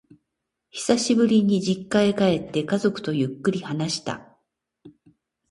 [0.71, 4.35] 久しぶりに実家へ帰って、家族とゆっくり話した。